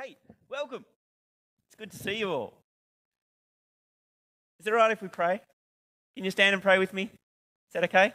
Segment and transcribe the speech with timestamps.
[0.00, 0.16] Hey,
[0.48, 0.84] welcome.
[1.66, 2.54] It's good to see you all.
[4.60, 5.40] Is it all right if we pray?
[6.14, 7.04] Can you stand and pray with me?
[7.04, 8.12] Is that okay?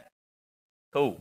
[0.94, 1.20] Cool.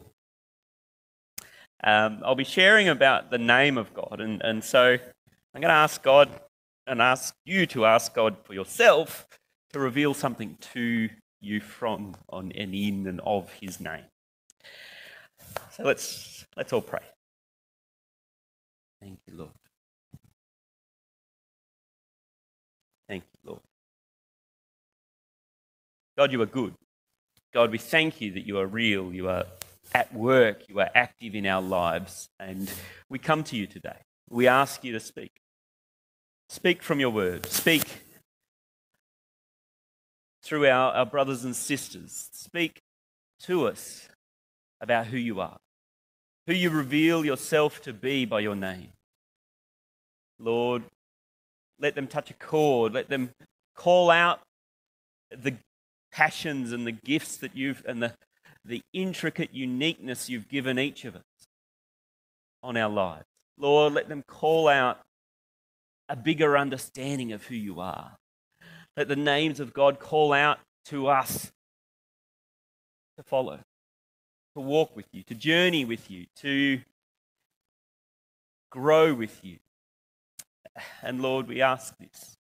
[1.83, 5.73] Um, I'll be sharing about the name of God, and, and so I'm going to
[5.73, 6.29] ask God
[6.87, 9.27] and ask you to ask God for yourself
[9.73, 11.09] to reveal something to
[11.41, 14.05] you from, on, and in, and of His name.
[15.71, 17.03] So let's let's all pray.
[19.01, 19.51] Thank you, Lord.
[26.17, 26.75] God, you are good.
[27.53, 29.45] God, we thank you that you are real, you are
[29.93, 32.71] at work, you are active in our lives, and
[33.09, 33.97] we come to you today.
[34.29, 35.31] We ask you to speak.
[36.49, 37.45] Speak from your word.
[37.47, 37.83] Speak
[40.43, 42.29] through our, our brothers and sisters.
[42.31, 42.81] Speak
[43.41, 44.07] to us
[44.81, 45.57] about who you are,
[46.45, 48.89] who you reveal yourself to be by your name.
[50.39, 50.83] Lord,
[51.79, 52.93] let them touch a chord.
[52.93, 53.31] Let them
[53.75, 54.41] call out
[55.31, 55.55] the
[56.13, 58.13] passions and the gifts that you've and the,
[58.63, 61.23] the intricate uniqueness you've given each of us
[62.61, 63.25] on our lives.
[63.57, 64.99] Lord, let them call out
[66.07, 68.17] a bigger understanding of who you are.
[68.95, 71.51] Let the names of God call out to us
[73.17, 73.59] to follow,
[74.55, 76.81] to walk with you, to journey with you, to
[78.69, 79.57] grow with you.
[81.01, 82.37] And Lord, we ask this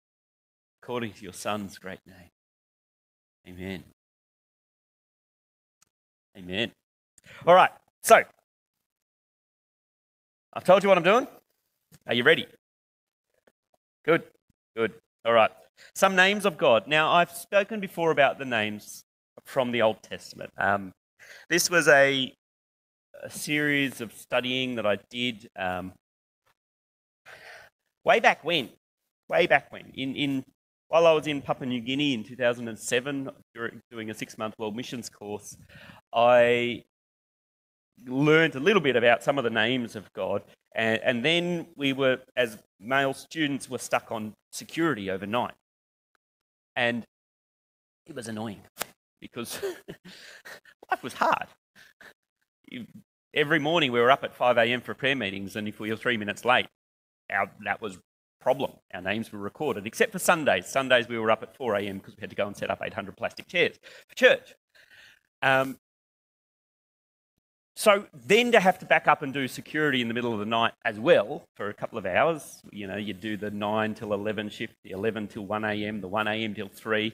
[0.81, 2.29] according to your Son's great name.
[3.47, 3.83] Amen.
[6.37, 6.71] Amen.
[7.45, 7.71] All right,
[8.03, 8.21] so
[10.53, 11.27] I've told you what I'm doing.
[12.07, 12.45] Are you ready?
[14.03, 14.23] Good,
[14.75, 14.93] good.
[15.23, 15.51] All right.
[15.95, 16.87] Some names of God.
[16.87, 19.03] Now, I've spoken before about the names
[19.45, 20.51] from the Old Testament.
[20.57, 20.91] Um,
[21.49, 22.33] this was a,
[23.23, 25.93] a, series of studying that I did um,
[28.03, 28.69] way back when.
[29.29, 29.91] Way back when.
[29.93, 30.43] In, in
[30.89, 33.29] while I was in Papua New Guinea in 2007,
[33.91, 35.57] doing a six month world missions course,
[36.13, 36.83] I
[38.05, 40.43] learned a little bit about some of the names of God.
[40.75, 45.55] And, and then we were, as male students, were stuck on security overnight.
[46.75, 47.03] And
[48.05, 48.61] it was annoying
[49.19, 49.59] because
[50.91, 51.47] life was hard.
[53.33, 54.81] Every morning we were up at 5 a.m.
[54.81, 56.67] for prayer meetings, and if we were three minutes late,
[57.31, 57.99] our, that was
[58.39, 58.71] problem.
[58.93, 60.67] Our names were recorded, except for Sundays.
[60.67, 61.97] Sundays we were up at 4 a.m.
[61.97, 63.77] because we had to go and set up 800 plastic chairs
[64.07, 64.53] for church.
[65.41, 65.77] Um,
[67.75, 70.45] so then to have to back up and do security in the middle of the
[70.45, 74.13] night as well for a couple of hours, you know, you do the 9 till
[74.13, 76.55] 11 shift, the 11 till 1 a.m., the 1 a.m.
[76.55, 77.13] till 3.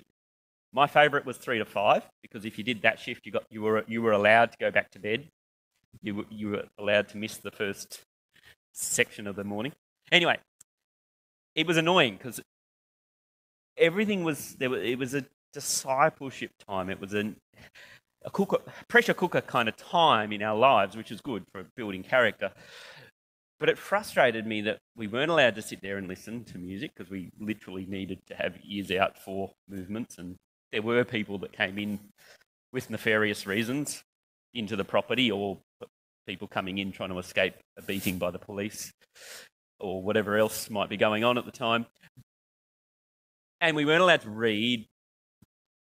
[0.72, 3.62] My favourite was 3 to 5 because if you did that shift, you, got, you,
[3.62, 5.28] were, you were allowed to go back to bed.
[6.02, 8.02] You you were allowed to miss the first
[8.72, 9.74] section of the morning.
[10.12, 10.38] Anyway,
[11.56, 12.42] it was annoying because
[13.78, 14.74] everything was there.
[14.76, 16.90] it was a discipleship time.
[16.90, 17.34] It was a,
[18.24, 22.04] a cooker, pressure cooker kind of time in our lives, which is good for building
[22.04, 22.52] character.
[23.60, 26.92] But it frustrated me that we weren't allowed to sit there and listen to music
[26.96, 30.18] because we literally needed to have ears out for movements.
[30.18, 30.36] And
[30.72, 32.00] there were people that came in
[32.74, 34.02] with nefarious reasons
[34.54, 35.60] into the property or
[36.28, 38.92] people coming in trying to escape a beating by the police
[39.84, 41.86] or whatever else might be going on at the time.
[43.62, 44.88] And we weren't allowed to read,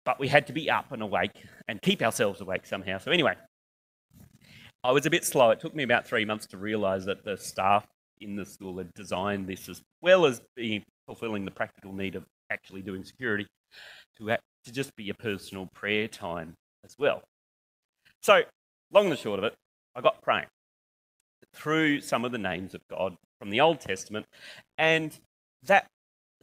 [0.05, 2.99] but we had to be up and awake and keep ourselves awake somehow.
[2.99, 3.33] So, anyway,
[4.83, 5.49] I was a bit slow.
[5.49, 7.85] It took me about three months to realize that the staff
[8.21, 12.23] in the school had designed this as well as being fulfilling the practical need of
[12.51, 13.47] actually doing security
[14.17, 16.53] to, act, to just be a personal prayer time
[16.85, 17.21] as well.
[18.21, 18.43] So,
[18.91, 19.53] long and short of it,
[19.95, 20.47] I got praying
[21.53, 24.25] through some of the names of God from the Old Testament,
[24.77, 25.17] and
[25.63, 25.87] that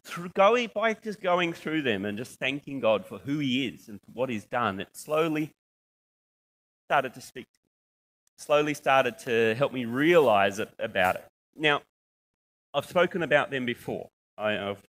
[0.04, 3.88] through going by just going through them and just thanking God for who He is
[3.88, 5.50] and what He's done, it slowly
[6.86, 7.46] started to speak.
[8.36, 11.24] Slowly started to help me realize it, about it.
[11.56, 11.82] Now,
[12.74, 14.82] I've spoken about them before, I, have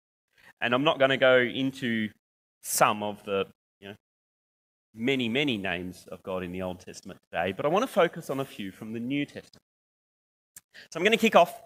[0.60, 2.08] and I'm not going to go into
[2.62, 3.46] some of the
[3.80, 3.94] you know,
[4.94, 8.30] many, many names of God in the Old Testament today, but I want to focus
[8.30, 9.62] on a few from the New Testament.
[10.90, 11.60] So I'm going to kick off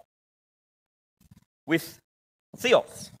[1.69, 1.99] with
[2.57, 3.11] theos,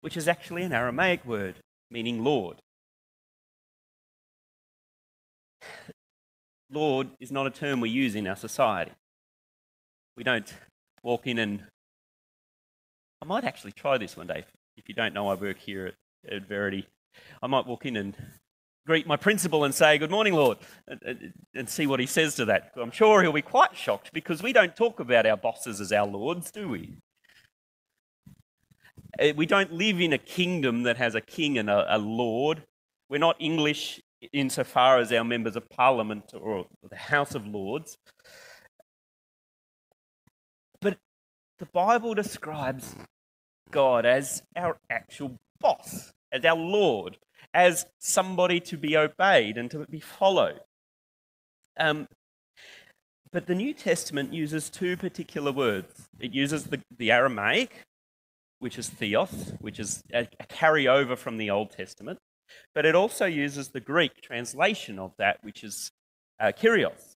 [0.00, 1.56] which is actually an Aramaic word
[1.90, 2.56] meaning Lord.
[6.72, 8.92] Lord is not a term we use in our society.
[10.16, 10.50] We don't
[11.02, 11.64] walk in and.
[13.20, 14.44] I might actually try this one day.
[14.78, 16.86] If you don't know, I work here at, at Verity.
[17.42, 18.16] I might walk in and
[18.90, 20.58] greet my principal and say, Good morning, Lord,
[20.88, 22.72] and, and, see what he says to that.
[22.74, 26.08] I'm sure he'll be quite shocked because we don't talk about our bosses as our
[26.08, 26.96] lords, do we?
[29.16, 32.64] Uh, We don't live in a kingdom that has a king and a, a lord.
[33.08, 34.00] We're not English
[34.32, 37.96] insofar as our members of parliament or the House of Lords.
[40.80, 40.98] But
[41.60, 42.96] the Bible describes
[43.70, 47.18] God as our actual boss, as our Lord,
[47.52, 50.60] as somebody to be obeyed and to be followed.
[51.78, 52.06] Um,
[53.32, 56.08] but the New Testament uses two particular words.
[56.18, 57.82] It uses the, the Aramaic,
[58.58, 62.18] which is theos, which is a, a carryover from the Old Testament,
[62.74, 65.90] but it also uses the Greek translation of that, which is
[66.40, 67.14] uh, kyrios.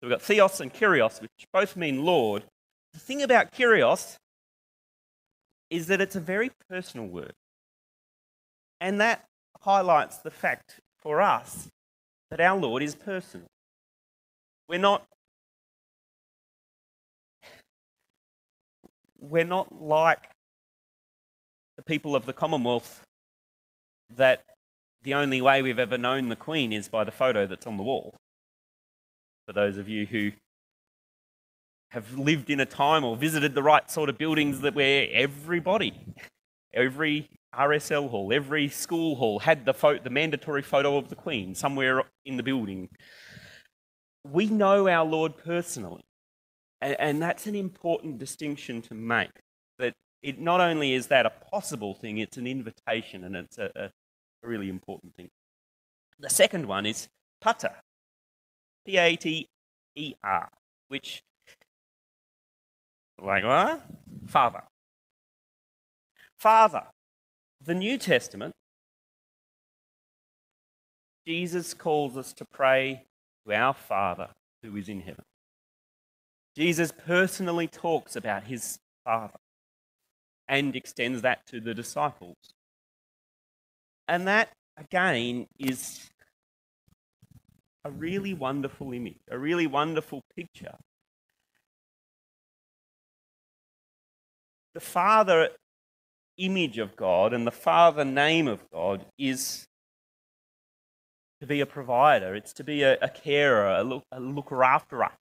[0.00, 2.44] So we've got theos and kyrios, which both mean Lord.
[2.92, 4.16] The thing about kyrios
[5.70, 7.32] is that it's a very personal word.
[8.80, 9.24] And that
[9.60, 11.68] highlights the fact for us
[12.30, 13.46] that our Lord is personal.
[14.68, 15.04] We're not
[19.20, 20.30] we're not like
[21.76, 23.02] the people of the Commonwealth
[24.16, 24.44] that
[25.02, 27.82] the only way we've ever known the Queen is by the photo that's on the
[27.82, 28.14] wall.
[29.46, 30.32] For those of you who
[31.90, 35.94] have lived in a time or visited the right sort of buildings that where everybody,
[36.72, 42.04] every RSL hall, every school hall had the, the mandatory photo of the Queen somewhere
[42.24, 42.88] in the building.
[44.24, 46.02] We know our Lord personally.
[46.80, 49.30] And, and that's an important distinction to make.
[49.78, 53.70] That it not only is that a possible thing, it's an invitation and it's a,
[53.74, 53.90] a
[54.46, 55.28] really important thing.
[56.18, 57.08] The second one is
[57.40, 57.74] pater,
[58.86, 59.48] P A T
[59.96, 60.50] E R,
[60.88, 61.22] which,
[63.20, 63.82] like what?
[64.26, 64.62] Father.
[66.38, 66.84] Father.
[67.62, 68.54] The New Testament,
[71.26, 73.04] Jesus calls us to pray
[73.46, 74.30] to our Father
[74.62, 75.24] who is in heaven.
[76.56, 79.38] Jesus personally talks about his Father
[80.48, 82.36] and extends that to the disciples.
[84.08, 86.10] And that, again, is
[87.84, 90.76] a really wonderful image, a really wonderful picture.
[94.74, 95.50] The Father
[96.44, 99.66] image of God and the Father name of God is
[101.40, 105.02] to be a provider, it's to be a, a carer, a, look, a looker after
[105.04, 105.12] us.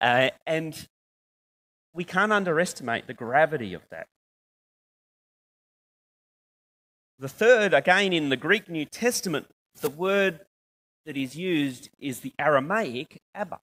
[0.00, 0.88] Uh, and
[1.92, 4.06] we can't underestimate the gravity of that.
[7.18, 9.46] The third, again in the Greek New Testament,
[9.80, 10.40] the word
[11.06, 13.60] that is used is the Aramaic Abba.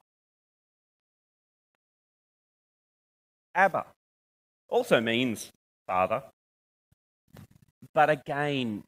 [3.54, 3.86] Abba
[4.70, 5.52] also means
[5.86, 6.24] father.
[7.94, 8.84] But again,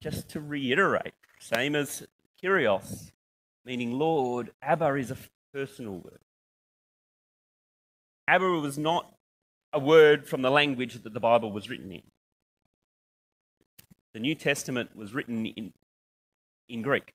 [0.00, 2.06] just to reiterate, same as
[2.42, 3.10] Kyrios,
[3.64, 5.16] meaning Lord, Abba is a
[5.52, 6.20] personal word.
[8.28, 9.12] Abba was not
[9.72, 12.02] a word from the language that the Bible was written in.
[14.12, 15.72] The New Testament was written in,
[16.68, 17.12] in Greek.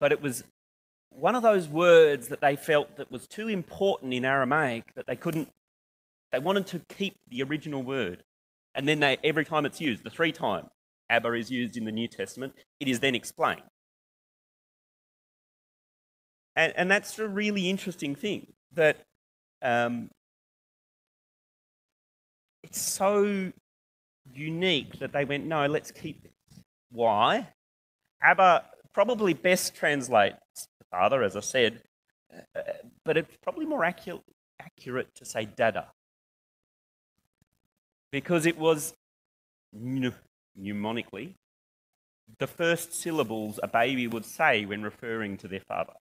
[0.00, 0.42] But it was
[1.10, 5.16] one of those words that they felt that was too important in Aramaic that they
[5.16, 5.50] couldn't,
[6.32, 8.24] they wanted to keep the original word.
[8.76, 10.68] And then they, every time it's used, the three times
[11.10, 13.62] Abba is used in the New Testament, it is then explained.
[16.54, 18.98] And, and that's a really interesting thing that
[19.62, 20.10] um,
[22.62, 23.52] it's so
[24.34, 26.60] unique that they went, no, let's keep this.
[26.90, 27.48] Why?
[28.22, 31.82] Abba probably best translates father, as I said,
[32.54, 32.60] uh,
[33.04, 34.22] but it's probably more accurate,
[34.60, 35.88] accurate to say dada.
[38.10, 38.94] Because it was
[39.74, 41.34] mnemonically
[42.38, 45.92] the first syllables a baby would say when referring to their father.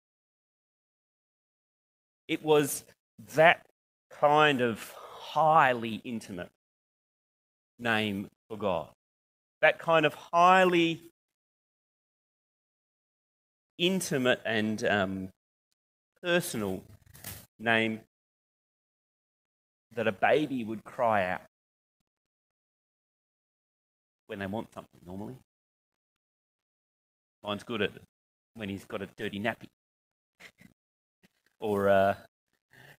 [2.27, 2.83] It was
[3.35, 3.65] that
[4.09, 6.49] kind of highly intimate
[7.77, 8.89] name for God.
[9.61, 11.01] That kind of highly
[13.77, 15.29] intimate and um,
[16.23, 16.83] personal
[17.59, 17.99] name
[19.93, 21.41] that a baby would cry out
[24.27, 25.35] when they want something normally.
[27.43, 27.91] Mine's good at
[28.55, 29.67] when he's got a dirty nappy.
[31.59, 32.15] or uh,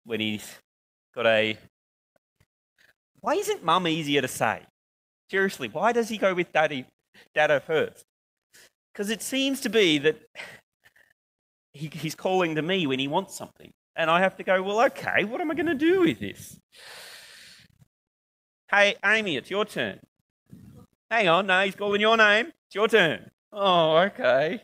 [0.04, 0.58] when he's
[1.14, 1.56] got a.
[3.20, 4.62] Why isn't mum easier to say?
[5.30, 6.86] Seriously, why does he go with daddy,
[7.34, 8.04] dada first?
[8.92, 10.16] Because it seems to be that
[11.72, 13.72] he, he's calling to me when he wants something.
[13.96, 16.58] And I have to go, well, okay, what am I going to do with this?
[18.70, 20.00] Hey, Amy, it's your turn.
[21.10, 22.46] Hang on, no, he's calling your name.
[22.46, 23.30] It's your turn.
[23.52, 24.62] Oh, okay.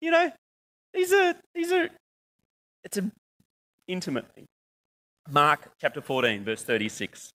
[0.00, 0.32] You know,
[0.92, 1.88] these are these are
[2.84, 3.12] it's an
[3.88, 4.46] intimate thing.
[5.30, 7.32] Mark chapter 14, verse 36.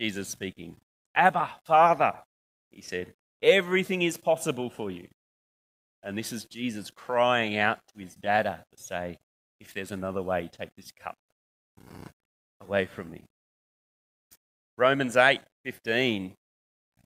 [0.00, 0.76] Jesus speaking.
[1.14, 2.14] Abba, Father,
[2.70, 5.06] he said, everything is possible for you.
[6.02, 9.18] And this is Jesus crying out to his dada to say,
[9.60, 11.14] if there's another way, take this cup
[12.60, 13.22] away from me.
[14.76, 16.34] Romans 8, 15.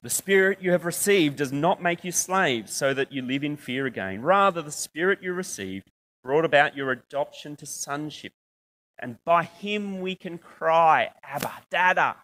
[0.02, 3.56] The Spirit you have received does not make you slaves so that you live in
[3.56, 4.23] fear again.
[4.23, 5.90] Rather, the Spirit you received
[6.23, 8.32] brought about your adoption to sonship.
[8.99, 12.16] And by him we can cry, Abba, Dada.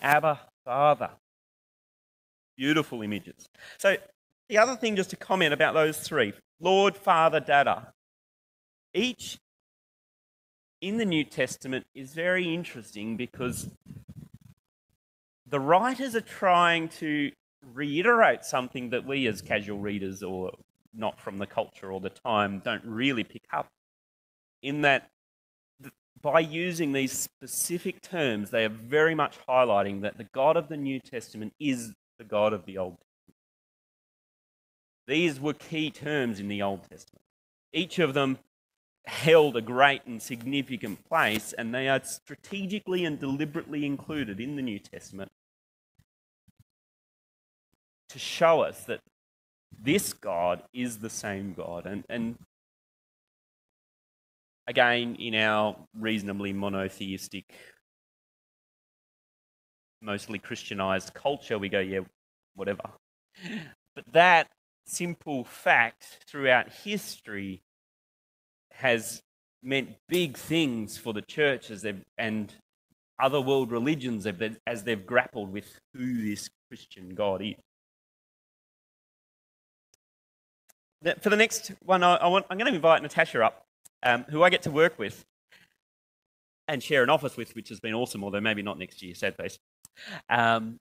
[0.00, 1.10] Abba, Father.
[2.56, 3.48] Beautiful images.
[3.78, 3.96] So,
[4.48, 7.92] the other thing just to comment about those three Lord, Father, Dada.
[8.94, 9.38] Each
[10.82, 13.70] in the New Testament is very interesting because
[15.46, 17.30] the writers are trying to
[17.72, 20.50] reiterate something that we as casual readers or
[20.92, 23.68] not from the culture or the time don't really pick up
[24.60, 25.08] in that
[26.20, 30.76] by using these specific terms, they are very much highlighting that the God of the
[30.76, 33.38] New Testament is the God of the Old Testament.
[35.08, 37.24] These were key terms in the Old Testament.
[37.72, 38.38] Each of them
[39.06, 44.62] held a great and significant place, and they are strategically and deliberately included in the
[44.62, 45.30] New Testament
[48.08, 49.00] to show us that
[49.80, 51.86] this God is the same God.
[51.86, 52.36] And, and
[54.66, 57.52] again, in our reasonably monotheistic,
[60.00, 62.00] mostly Christianized culture, we go, yeah,
[62.54, 62.82] whatever.
[63.94, 64.48] But that
[64.86, 67.62] simple fact throughout history
[68.82, 69.22] has
[69.62, 72.52] meant big things for the church as they've, and
[73.20, 74.26] other world religions
[74.66, 77.54] as they've grappled with who this Christian God is.
[81.20, 83.62] For the next one, I want, I'm going to invite Natasha up
[84.02, 85.24] um, who I get to work with
[86.66, 89.36] and share an office with, which has been awesome, although maybe not next year, sad
[89.36, 89.58] face.
[90.28, 90.78] Um,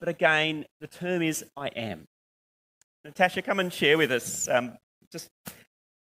[0.00, 2.06] but again, the term is I am.
[3.04, 4.78] Natasha, come and share with us um,
[5.14, 5.30] just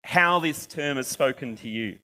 [0.05, 1.99] how this term has spoken to you.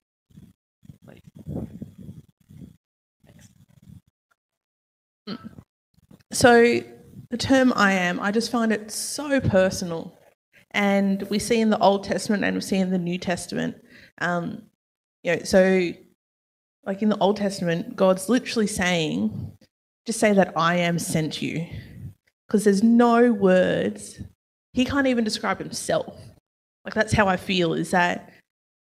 [6.32, 6.82] So,
[7.30, 10.18] the term I am, I just find it so personal.
[10.72, 13.76] And we see in the Old Testament and we see in the New Testament,
[14.20, 14.62] um,
[15.22, 15.92] you know, so
[16.84, 19.52] like in the Old Testament, God's literally saying,
[20.06, 21.66] just say that I am sent you.
[22.46, 24.20] Because there's no words.
[24.74, 26.18] He can't even describe himself.
[26.84, 28.32] Like that's how I feel is that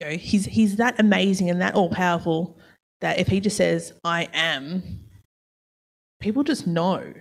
[0.00, 2.58] you know, he's he's that amazing and that all powerful
[3.00, 5.00] that if he just says, I am,
[6.20, 7.12] people just know.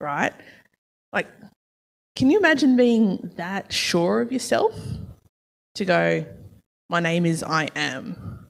[0.00, 0.32] Right?
[1.12, 1.28] Like
[2.16, 4.74] can you imagine being that sure of yourself
[5.76, 6.26] to go,
[6.88, 8.46] my name is I am?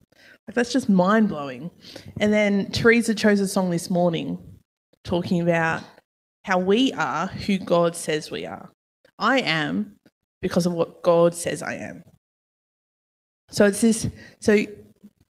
[0.49, 1.71] Like, that's just mind blowing.
[2.19, 4.39] And then Teresa chose a song this morning
[5.05, 5.85] talking about
[6.45, 8.71] how we are who God says we are.
[9.19, 9.95] I am
[10.43, 12.03] because of what God says I am.
[13.51, 14.53] So it's this, so,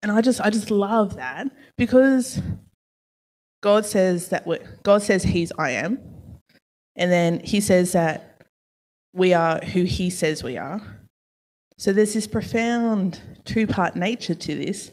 [0.03, 2.41] and I just, I just love that because
[3.63, 5.99] God says that, we God says He's I am.
[6.97, 8.43] And then he says that
[9.15, 10.81] we are who he says we are.
[11.79, 14.93] So there's this profound two part nature to this.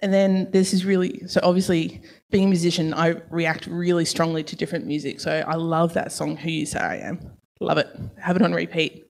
[0.00, 4.86] And then this really, so obviously, being a musician, I react really strongly to different
[4.86, 5.18] music.
[5.20, 7.20] So I love that song, Who You Say I Am.
[7.60, 7.88] Love it.
[8.18, 9.06] Have it on repeat.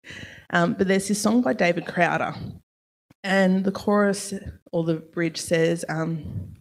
[0.50, 2.34] Um, but there's this song by David Crowder.
[3.22, 4.34] And the chorus
[4.72, 6.54] or the bridge says, um,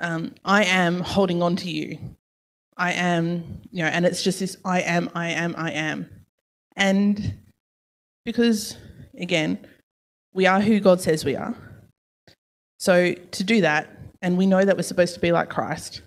[0.00, 1.98] um, I am holding on to you.
[2.76, 6.08] I am, you know, and it's just this I am, I am, I am.
[6.74, 7.34] And
[8.24, 8.76] because,
[9.16, 9.66] again,
[10.34, 11.54] we are who God says we are.
[12.80, 13.88] So to do that,
[14.22, 16.02] and we know that we're supposed to be like Christ.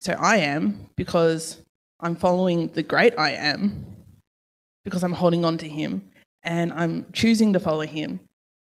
[0.00, 1.63] So I am because
[2.00, 3.86] I'm following the great I am,
[4.84, 6.10] because I'm holding on to him
[6.42, 8.20] and I'm choosing to follow him.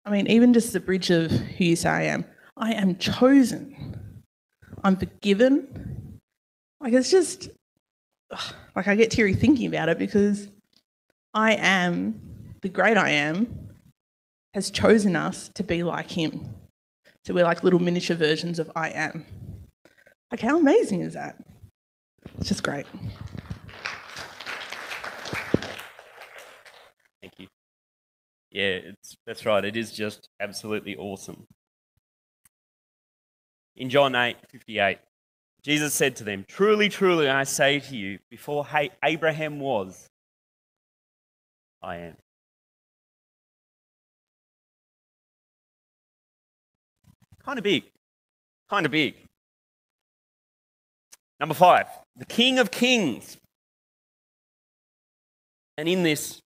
[0.04, 2.24] I mean, even just the bridge of who you say I am,
[2.56, 4.22] I am chosen.
[4.84, 6.18] I'm forgiven.
[6.80, 7.48] Like it's just
[8.74, 10.48] like I get teary thinking about it because
[11.32, 12.20] I am
[12.60, 13.68] the great I am
[14.54, 16.54] has chosen us to be like him.
[17.24, 19.24] So we're like little miniature versions of I am.
[20.30, 21.36] Like how amazing is that?
[22.38, 22.86] It's just great.
[27.20, 27.46] Thank you.
[28.50, 29.64] Yeah, it's, that's right.
[29.64, 31.46] It is just absolutely awesome.
[33.76, 34.98] In John 8 58,
[35.62, 38.66] Jesus said to them, Truly, truly, I say to you, before
[39.04, 40.08] Abraham was,
[41.80, 42.16] I am.
[47.44, 47.84] Kind of big.
[48.68, 49.14] Kind of big.
[51.42, 53.36] Number five, the King of Kings.
[55.76, 56.40] And in this,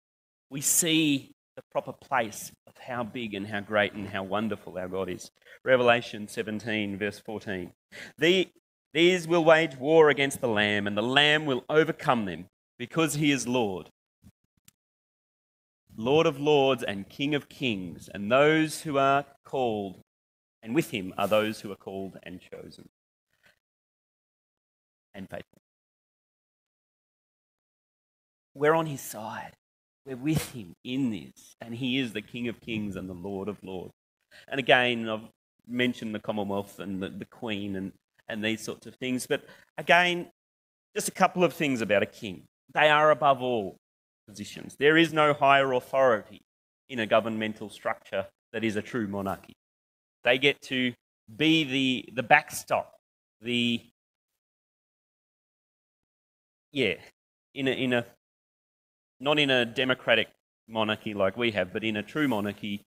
[0.50, 4.86] we see the proper place of how big and how great and how wonderful our
[4.86, 5.32] God is.
[5.64, 7.72] Revelation 17, verse 14.
[8.18, 8.48] The,
[8.92, 12.46] these will wage war against the Lamb, and the Lamb will overcome them
[12.78, 13.90] because he is Lord.
[15.96, 20.02] Lord of lords and King of kings, and those who are called,
[20.62, 22.88] and with him are those who are called and chosen
[25.14, 25.60] and faithful.
[28.54, 29.52] We're on his side.
[30.06, 33.48] We're with him in this, and he is the King of kings and the Lord
[33.48, 33.92] of lords.
[34.48, 35.28] And again, I've
[35.66, 37.92] mentioned the Commonwealth and the, the Queen and,
[38.28, 39.44] and these sorts of things, but
[39.78, 40.28] again,
[40.94, 42.44] just a couple of things about a king.
[42.72, 43.76] They are above all
[44.28, 44.76] positions.
[44.78, 46.42] There is no higher authority
[46.88, 49.54] in a governmental structure that is a true monarchy.
[50.22, 50.92] They get to
[51.34, 52.94] be the, the backstop,
[53.40, 53.82] the
[56.74, 56.94] yeah,
[57.54, 58.04] in a, in a
[59.20, 60.28] not in a democratic
[60.68, 62.82] monarchy like we have, but in a true monarchy,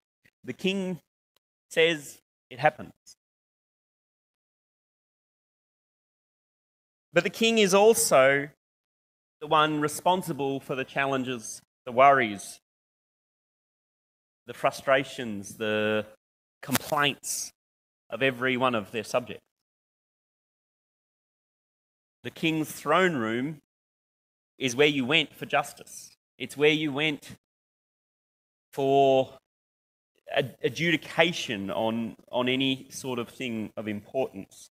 [0.42, 0.98] the king
[1.68, 2.92] says it happens.
[7.12, 8.48] But the king is also
[9.42, 12.60] the one responsible for the challenges, the worries,
[14.46, 16.06] the frustrations, the
[16.62, 17.52] complaints
[18.08, 19.44] of every one of their subjects.
[22.22, 23.60] The king's throne room
[24.58, 26.10] is where you went for justice.
[26.38, 27.36] It's where you went
[28.72, 29.38] for
[30.62, 34.68] adjudication on, on any sort of thing of importance.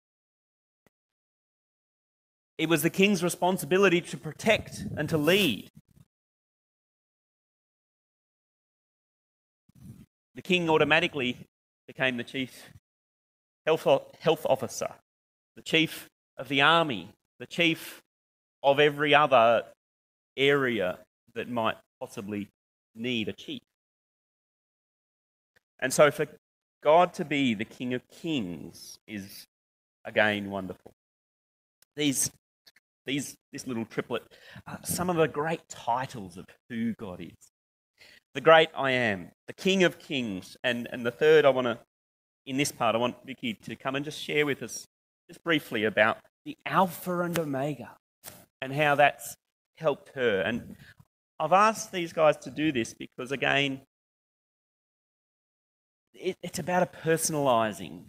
[2.58, 5.70] It was the king's responsibility to protect and to lead.
[10.36, 11.38] The king automatically
[11.88, 12.70] became the chief
[13.66, 13.86] health,
[14.20, 14.92] health officer,
[15.56, 18.02] the chief of the army, the chief
[18.64, 19.64] of every other
[20.38, 21.00] area
[21.36, 22.48] that might possibly
[22.96, 23.62] need a chief.
[25.80, 26.28] And so for
[26.84, 29.46] God to be the King of Kings is
[30.06, 30.92] again wonderful.
[31.96, 32.32] These,
[33.06, 34.24] these, this little triplet
[34.68, 37.52] are some of the great titles of who God is.
[38.34, 41.78] The great I am, the King of Kings, and, and the third I want to,
[42.46, 44.86] in this part, I want Vicky to come and just share with us
[45.28, 47.92] just briefly about the Alpha and Omega
[48.62, 49.36] and how that's
[49.78, 50.42] helped her.
[50.42, 50.76] And
[51.40, 53.82] I've asked these guys to do this because, again,
[56.14, 58.04] it, it's about a personalizing.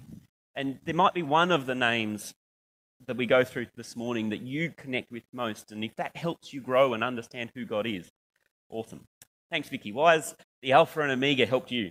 [0.54, 2.34] And there might be one of the names
[3.06, 5.72] that we go through this morning that you connect with most.
[5.72, 8.10] And if that helps you grow and understand who God is,
[8.68, 9.04] awesome.
[9.50, 9.92] Thanks, Vicky.
[9.92, 11.90] Why has the Alpha and Omega helped you?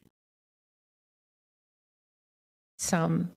[2.78, 3.32] Some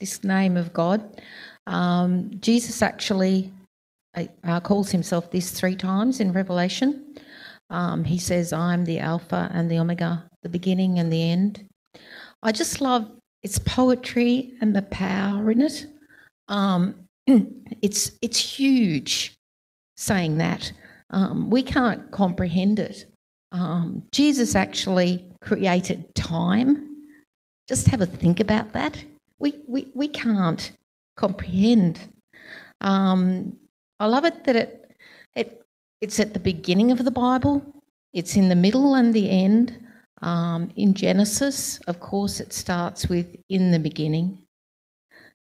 [0.00, 1.22] this name of God.
[1.66, 3.52] Um, Jesus actually
[4.44, 7.16] uh, calls himself this three times in Revelation.
[7.70, 11.66] Um, he says, I'm the Alpha and the Omega, the beginning and the end.
[12.42, 13.10] I just love
[13.42, 15.86] its poetry and the power in it.
[16.48, 16.94] Um,
[17.82, 19.34] it's, it's huge
[19.96, 20.72] saying that.
[21.10, 23.06] Um, we can't comprehend it.
[23.52, 26.90] Um, Jesus actually created time.
[27.68, 29.02] Just have a think about that.
[29.38, 30.72] We, we, we can't
[31.16, 32.00] comprehend.
[32.80, 33.56] Um,
[34.00, 34.96] I love it that it,
[35.34, 35.62] it
[36.00, 37.62] it's at the beginning of the Bible,
[38.12, 39.78] it's in the middle and the end.
[40.22, 44.38] Um, in Genesis, of course, it starts with in the beginning.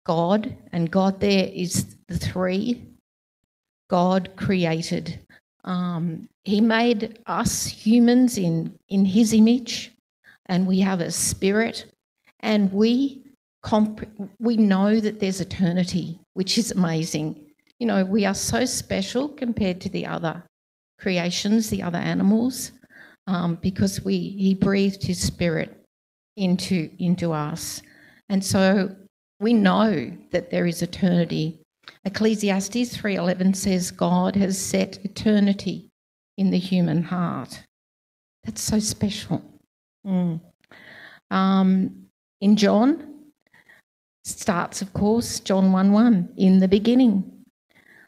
[0.05, 2.81] God, and God there is the three.
[3.89, 5.19] God created.
[5.63, 9.91] Um, he made us humans in, in His image,
[10.47, 11.85] and we have a spirit,
[12.39, 13.21] and we
[13.61, 17.35] comp- we know that there's eternity, which is amazing.
[17.81, 20.43] You know, we are so special compared to the other
[20.99, 22.73] creations, the other animals,
[23.25, 25.83] um, because we He breathed His Spirit
[26.37, 27.81] into into us,
[28.29, 28.95] and so
[29.39, 31.59] we know that there is eternity.
[32.05, 35.89] Ecclesiastes three eleven says God has set eternity
[36.37, 37.63] in the human heart.
[38.43, 39.41] That's so special.
[40.05, 40.39] Mm.
[41.31, 42.05] Um,
[42.41, 43.31] in John,
[44.23, 47.30] starts, of course, John 1 1, in the beginning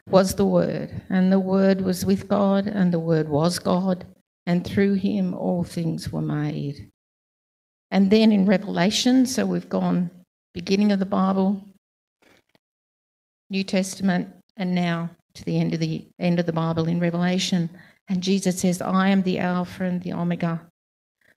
[0.08, 4.04] was the Word, and the Word was with God, and the Word was God,
[4.46, 6.90] and through him all things were made.
[7.90, 10.10] And then in Revelation, so we've gone
[10.52, 11.62] beginning of the Bible,
[13.50, 17.70] New Testament, and now to the end of the end of the Bible in Revelation.
[18.08, 20.60] And Jesus says, I am the Alpha and the Omega,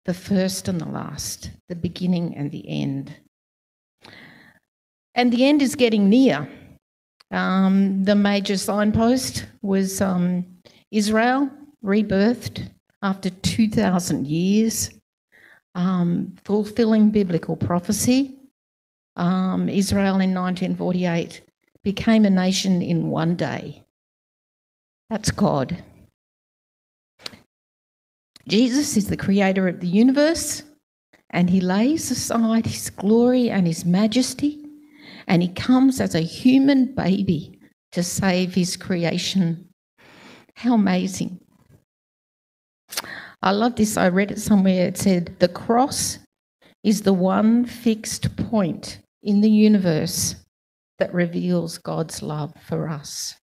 [0.05, 3.15] the first and the last, the beginning and the end.
[5.13, 6.49] And the end is getting near.
[7.35, 10.45] Um, the major signpost was um,
[10.91, 11.49] Israel
[11.83, 12.69] rebirthed
[13.01, 14.89] after 2,000 years,
[15.75, 18.37] um, fulfilling biblical prophecy.
[19.17, 21.41] Um, Israel in 1948
[21.83, 23.83] became a nation in one day.
[25.09, 25.83] That's God.
[28.47, 30.63] Jesus is the creator of the universe,
[31.31, 34.64] and he lays aside his glory and his majesty,
[35.27, 37.59] and he comes as a human baby
[37.91, 39.69] to save his creation.
[40.55, 41.39] How amazing!
[43.41, 43.97] I love this.
[43.97, 44.87] I read it somewhere.
[44.87, 46.19] It said, The cross
[46.83, 50.35] is the one fixed point in the universe
[50.99, 53.35] that reveals God's love for us.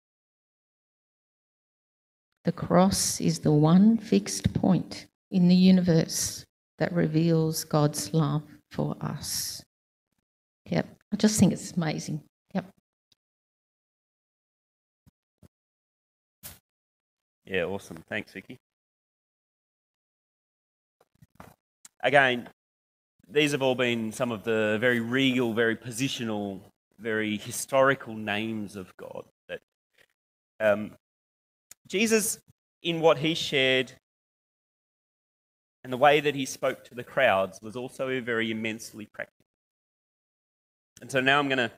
[2.45, 6.45] The cross is the one fixed point in the universe
[6.79, 8.43] that reveals God's love
[8.73, 9.63] for us.
[10.67, 12.23] Yep, I just think it's amazing.
[12.55, 12.65] Yep.
[17.45, 17.99] Yeah, awesome.
[18.09, 18.59] Thanks, Vicky.
[22.03, 22.49] Again,
[23.29, 26.61] these have all been some of the very regal, very positional,
[26.99, 29.61] very historical names of God that
[30.61, 30.93] um,
[31.87, 32.39] Jesus,
[32.83, 33.93] in what he shared
[35.85, 39.42] and the way that he spoke to the crowds, was also a very immensely practical.
[41.03, 41.71] And so now I'm going to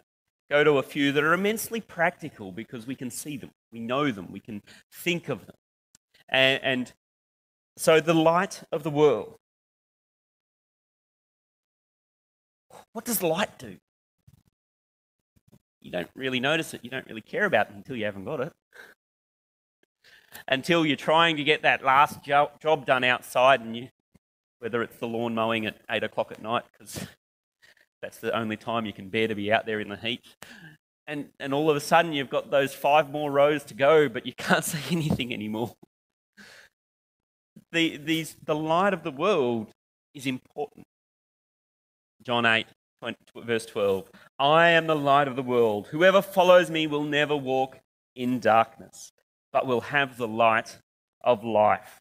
[0.50, 4.12] go to a few that are immensely practical because we can see them, we know
[4.12, 5.56] them, we can think of them.
[6.28, 6.92] And, and
[7.76, 9.34] so the light of the world.
[12.92, 13.78] What does light do?
[15.80, 18.40] You don't really notice it, you don't really care about it until you haven't got
[18.40, 18.52] it
[20.48, 23.88] until you're trying to get that last job done outside, and you,
[24.58, 27.06] whether it's the lawn mowing at eight o'clock at night, because
[28.04, 30.20] that's the only time you can bear to be out there in the heat.
[31.06, 34.26] And, and all of a sudden, you've got those five more rows to go, but
[34.26, 35.74] you can't see anything anymore.
[37.72, 39.68] The, these, the light of the world
[40.12, 40.84] is important.
[42.22, 42.66] John 8,
[43.00, 44.10] 20, verse 12.
[44.38, 45.86] I am the light of the world.
[45.86, 47.78] Whoever follows me will never walk
[48.14, 49.12] in darkness,
[49.50, 50.78] but will have the light
[51.22, 52.00] of life.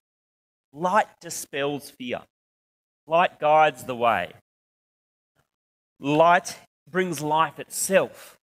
[0.74, 2.22] Light dispels fear,
[3.08, 4.34] light guides the way.
[6.00, 6.58] Light
[6.90, 8.38] brings life itself.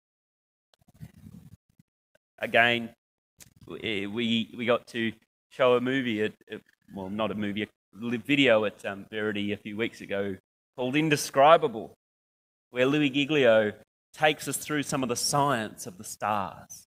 [2.39, 2.91] Again,
[3.67, 5.13] we, we got to
[5.51, 6.33] show a movie, at,
[6.95, 10.37] well, not a movie, a video at um, Verity a few weeks ago
[10.77, 11.95] called Indescribable,
[12.71, 13.73] where Louie Giglio
[14.15, 16.87] takes us through some of the science of the stars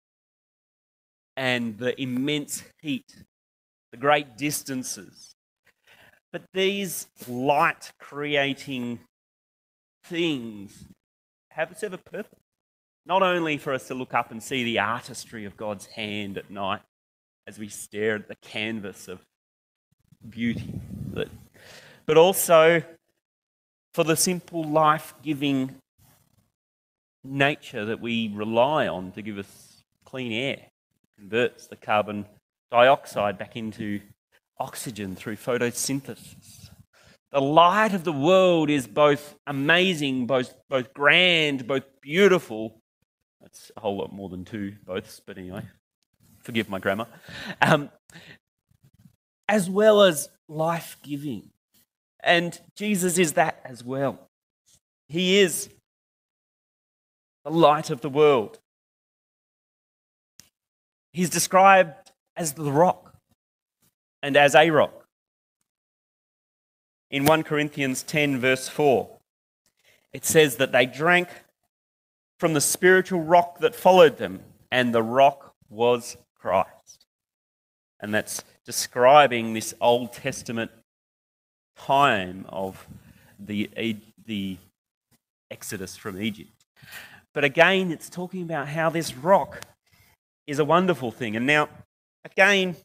[1.37, 3.25] and the immense heat,
[3.93, 5.35] the great distances.
[6.33, 9.01] But these light creating
[10.09, 10.85] things
[11.51, 12.41] have a purpose.
[13.07, 16.51] Not only for us to look up and see the artistry of God's hand at
[16.51, 16.83] night
[17.47, 19.21] as we stare at the canvas of
[20.29, 20.73] beauty,
[21.13, 21.29] but,
[22.07, 22.83] but also
[23.95, 25.75] for the simple life giving
[27.25, 30.61] nature that we rely on to give us clean air
[31.19, 32.25] converts the carbon
[32.71, 34.01] dioxide back into
[34.59, 36.58] oxygen through photosynthesis.
[37.31, 42.81] The light of the world is both amazing, both, both grand, both beautiful.
[43.43, 45.63] That's a whole lot more than two boths, but anyway,
[46.43, 47.07] forgive my grammar.
[47.61, 47.91] Um,
[49.49, 51.51] as well as life giving.
[52.21, 54.19] And Jesus is that as well.
[55.09, 55.69] He is
[57.45, 58.59] the light of the world.
[61.13, 63.17] He's described as the rock
[64.23, 65.08] and as a rock.
[67.11, 69.09] In 1 Corinthians 10, verse 4,
[70.13, 71.29] it says that they drank
[72.39, 74.41] from the spiritual rock that followed them,
[74.71, 77.07] and the rock was Christ.
[78.01, 80.71] And that's describing this Old Testament
[81.77, 82.87] time of
[83.39, 83.71] the,
[84.27, 84.59] the
[85.51, 86.51] Exodus from Egypt.
[87.33, 89.63] But again, it's talking about how this rock
[90.47, 91.37] is a wonderful thing.
[91.37, 91.69] And now,
[92.25, 92.77] again,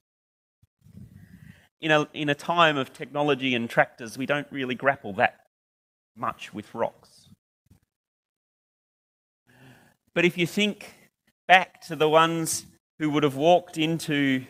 [1.83, 5.41] in a, in a time of technology and tractors, we don't really grapple that
[6.15, 7.27] much with rocks.
[10.13, 10.93] But if you think
[11.45, 12.65] back to the ones
[12.99, 14.45] who would have walked into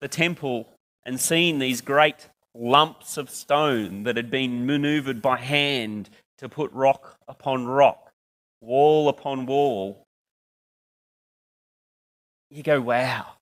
[0.00, 0.66] the temple
[1.04, 6.72] and seen these great lumps of stone that had been maneuvered by hand to put
[6.72, 8.10] rock upon rock,
[8.62, 10.06] wall upon wall,
[12.50, 13.37] you go, wow.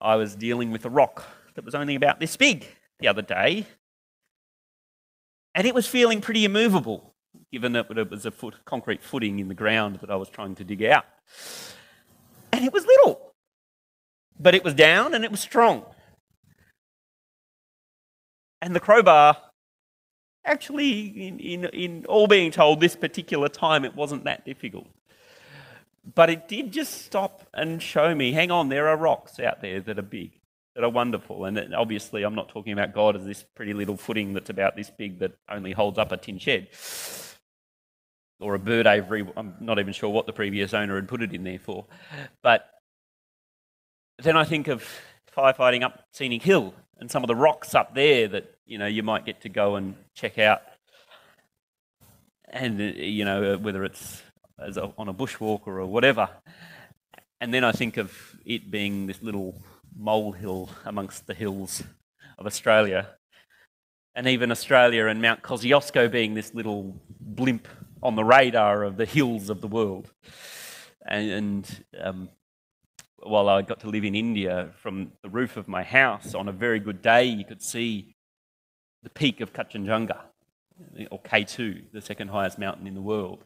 [0.00, 2.66] I was dealing with a rock that was only about this big
[2.98, 3.66] the other day,
[5.54, 7.14] and it was feeling pretty immovable.
[7.52, 10.54] given that it was a foot, concrete footing in the ground that I was trying
[10.56, 11.04] to dig out.
[12.52, 13.32] And it was little,
[14.38, 15.84] but it was down and it was strong.
[18.62, 19.36] And the crowbar,
[20.44, 24.88] actually, in, in, in all being told, this particular time it wasn't that difficult.
[26.02, 29.80] But it did just stop and show me hang on, there are rocks out there
[29.80, 30.40] that are big,
[30.74, 31.44] that are wonderful.
[31.44, 34.90] And obviously, I'm not talking about God as this pretty little footing that's about this
[34.90, 36.68] big that only holds up a tin shed
[38.40, 39.26] or a bird aviary.
[39.36, 41.86] I'm not even sure what the previous owner had put it in there for.
[42.42, 42.68] But
[44.18, 44.86] then I think of
[45.36, 49.02] firefighting up Scenic Hill and some of the rocks up there that you know you
[49.02, 50.62] might get to go and check out.
[52.48, 54.22] And uh, you know whether it's
[54.60, 56.28] as a, on a bushwalk or whatever.
[57.40, 58.12] And then I think of
[58.44, 59.62] it being this little
[59.96, 61.82] molehill amongst the hills
[62.38, 63.08] of Australia.
[64.14, 67.68] And even Australia and Mount Kosciuszko being this little blimp
[68.02, 70.12] on the radar of the hills of the world.
[71.06, 72.28] And, and um,
[73.18, 76.52] while I got to live in India, from the roof of my house, on a
[76.52, 78.14] very good day, you could see
[79.02, 80.18] the peak of Kanchenjunga,
[81.10, 83.44] or K2, the second highest mountain in the world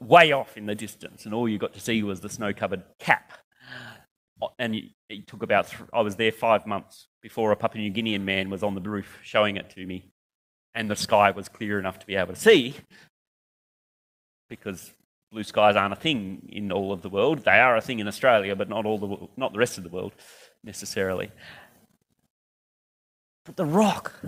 [0.00, 2.82] way off in the distance, and all you got to see was the snow covered
[2.98, 3.32] cap.
[4.58, 4.74] And
[5.08, 8.48] it took about, th- I was there five months before a Papua New Guinean man
[8.48, 10.10] was on the roof showing it to me.
[10.74, 12.76] And the sky was clear enough to be able to see
[14.48, 14.92] because
[15.30, 17.44] blue skies aren't a thing in all of the world.
[17.44, 19.90] They are a thing in Australia, but not all the not the rest of the
[19.90, 20.12] world
[20.64, 21.30] necessarily.
[23.44, 24.20] But the rock,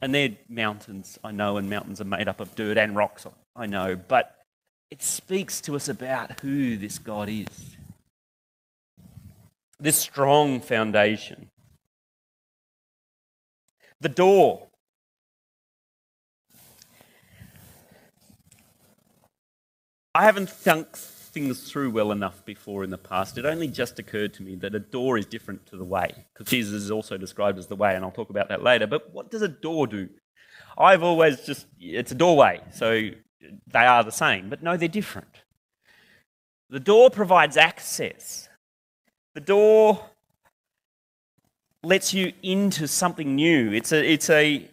[0.00, 3.26] and they're mountains, I know, and mountains are made up of dirt and rocks.
[3.56, 4.36] I know, but
[4.90, 7.76] it speaks to us about who this God is.
[9.80, 11.50] This strong foundation.
[14.00, 14.66] The door.
[20.14, 20.96] I haven't thunk
[21.34, 23.36] things through well enough before in the past.
[23.36, 26.48] It only just occurred to me that a door is different to the way, because
[26.48, 28.86] Jesus is also described as the way, and I'll talk about that later.
[28.86, 30.08] But what does a door do?
[30.78, 33.10] I've always just, it's a doorway, so
[33.66, 35.42] they are the same, but no, they're different.
[36.70, 38.48] The door provides access.
[39.34, 40.06] The door
[41.82, 43.72] lets you into something new.
[43.72, 44.68] It's a, it's a,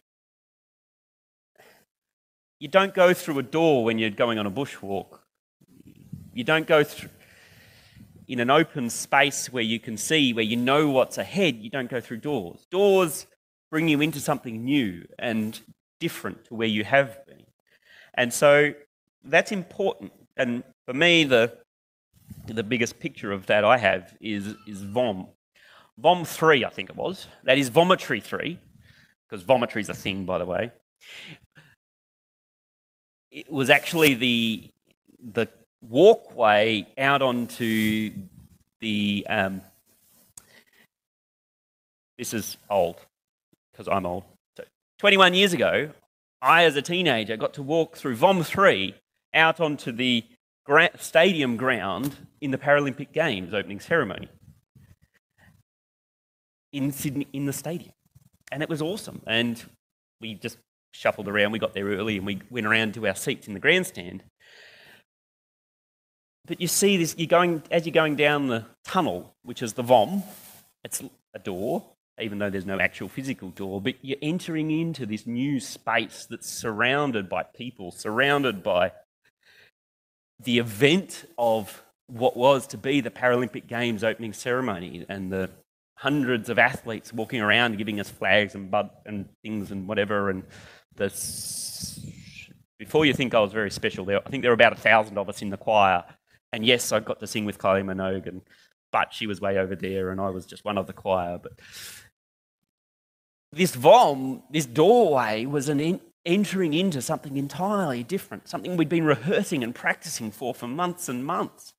[2.60, 5.21] you don't go through a door when you're going on a bushwalk.
[6.34, 7.10] You don't go through
[8.28, 11.58] in an open space where you can see, where you know what's ahead.
[11.58, 12.66] You don't go through doors.
[12.72, 13.28] Doors
[13.70, 15.60] bring you into something new and
[16.00, 17.44] different to where you have been.
[18.14, 18.74] And so
[19.24, 20.14] that's important.
[20.38, 21.58] And for me, the,
[22.48, 25.28] the biggest picture of that I have is, is VOM.
[25.98, 27.28] VOM 3, I think it was.
[27.44, 28.58] That is Vomitory 3,
[29.30, 30.72] because vomitory is a thing, by the way.
[33.30, 34.70] It was actually the,
[35.22, 35.48] the
[35.82, 38.12] walkway out onto
[38.80, 39.26] the.
[39.30, 39.62] Um,
[42.18, 42.98] this is old,
[43.72, 44.24] because I'm old.
[44.58, 44.64] So
[45.00, 45.90] 21 years ago,
[46.42, 48.94] I, as a teenager, got to walk through VOM 3
[49.34, 50.24] out onto the
[50.98, 54.30] stadium ground in the Paralympic Games opening ceremony
[56.72, 57.94] in Sydney, in the stadium.
[58.52, 59.22] And it was awesome.
[59.28, 59.62] And
[60.20, 60.58] we just
[60.94, 61.52] shuffled around.
[61.52, 64.24] We got there early and we went around to our seats in the grandstand.
[66.46, 69.84] But you see this, you're going, as you're going down the tunnel, which is the
[69.84, 70.24] VOM,
[70.84, 71.86] it's a door,
[72.20, 76.50] even though there's no actual physical door, but you're entering into this new space that's
[76.50, 78.92] surrounded by people, surrounded by
[80.40, 85.50] the event of what was to be the Paralympic Games opening ceremony and the
[85.96, 90.30] hundreds of athletes walking around giving us flags and bud and things and whatever.
[90.30, 90.44] And
[90.96, 92.00] this,
[92.80, 95.18] before you think I was very special, there, I think there were about a thousand
[95.18, 96.04] of us in the choir.
[96.54, 98.42] And yes, I got to sing with Kylie Minogue, and,
[98.92, 101.38] but she was way over there, and I was just one of the choir.
[101.38, 101.54] But
[103.52, 109.06] this vom, this doorway, was an in, entering into something entirely different, something we'd been
[109.06, 111.74] rehearsing and practicing for for months and months.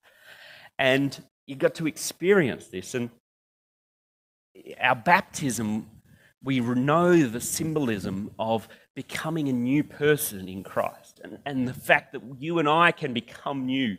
[0.79, 2.95] And you got to experience this.
[2.95, 3.09] And
[4.79, 5.87] our baptism,
[6.43, 12.13] we know the symbolism of becoming a new person in Christ and, and the fact
[12.13, 13.97] that you and I can become new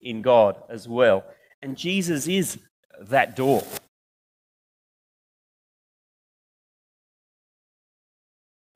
[0.00, 1.24] in God as well.
[1.62, 2.58] And Jesus is
[3.00, 3.64] that door.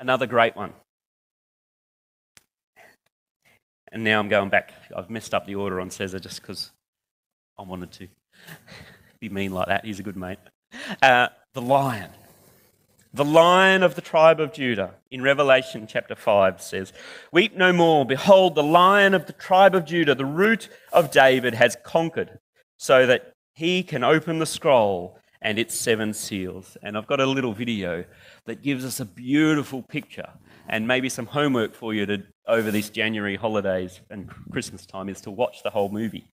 [0.01, 0.73] Another great one.
[3.91, 4.73] And now I'm going back.
[4.95, 6.71] I've messed up the order on Cesar just because
[7.59, 8.09] I wanted to
[9.21, 9.85] be mean like that.
[9.85, 10.39] He's a good mate.
[11.03, 12.11] Uh, the lion.
[13.13, 16.93] The lion of the tribe of Judah in Revelation chapter 5 says,
[17.33, 18.05] Weep no more.
[18.05, 22.39] Behold, the lion of the tribe of Judah, the root of David, has conquered,
[22.77, 26.77] so that he can open the scroll and its seven seals.
[26.83, 28.05] And I've got a little video
[28.45, 30.29] that gives us a beautiful picture
[30.69, 35.21] and maybe some homework for you to over this January holidays and Christmas time is
[35.23, 36.31] to watch the whole movie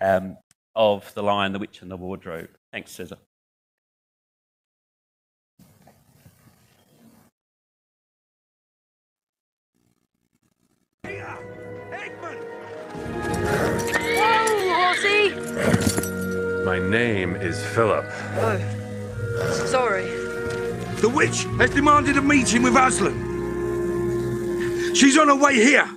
[0.00, 0.36] um,
[0.76, 2.50] of The Lion, the Witch, and the Wardrobe.
[2.72, 3.18] Thanks, Cesar.
[14.94, 15.34] Horsey!
[16.64, 18.06] My name is Philip.
[18.36, 18.58] Oh,
[19.66, 20.06] sorry.
[21.00, 23.14] The witch has demanded a meeting with Aslan.
[24.94, 25.90] She's on her way here.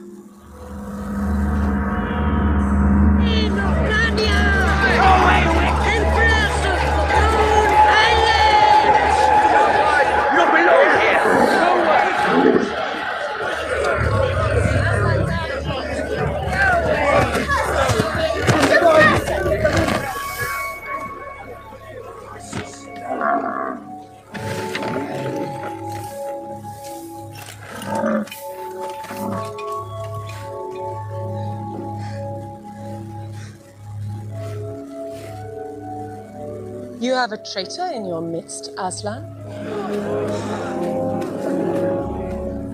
[37.18, 39.24] Have a traitor in your midst, Aslan.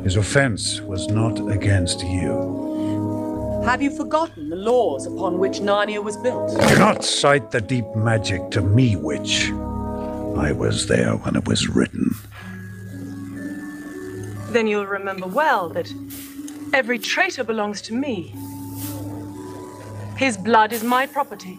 [0.04, 3.62] His offense was not against you.
[3.64, 6.50] Have you forgotten the laws upon which Narnia was built?
[6.68, 9.50] Do not cite the deep magic to me, witch.
[10.36, 12.14] I was there when it was written.
[14.52, 15.90] Then you'll remember well that
[16.74, 18.36] every traitor belongs to me.
[20.18, 21.58] His blood is my property.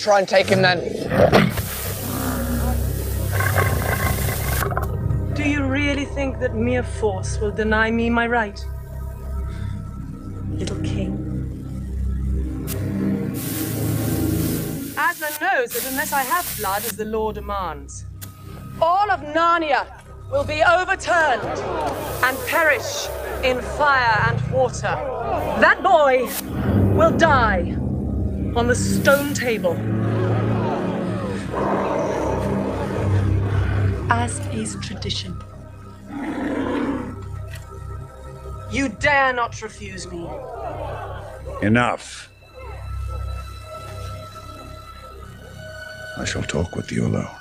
[0.00, 0.78] Try and take him then.
[5.34, 8.64] Do you really think that mere force will deny me my right?
[10.52, 11.12] Little king.
[14.96, 18.06] Aslan knows that unless I have blood as the law demands,
[18.80, 19.86] all of Narnia
[20.30, 21.58] will be overturned
[22.24, 23.06] and perish
[23.44, 24.96] in fire and water.
[25.60, 26.26] That boy
[26.96, 27.76] will die
[28.56, 29.76] on the stone table.
[34.10, 35.36] As is tradition.
[38.70, 40.28] You dare not refuse me.
[41.62, 42.30] Enough.
[46.18, 47.39] I shall talk with you alone.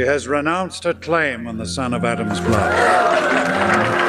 [0.00, 3.99] She has renounced her claim on the son of Adam's blood.